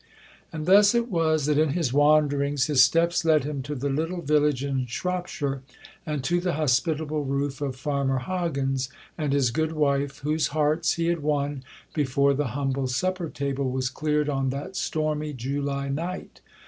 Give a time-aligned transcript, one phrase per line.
[0.51, 4.23] And thus it was that in his wanderings his steps led him to the little
[4.23, 5.61] village in Shropshire,
[6.07, 11.05] and to the hospitable roof of Farmer Hoggins and his good wife, whose hearts he
[11.09, 16.41] had won before the humble supper table was cleared on that stormy July night.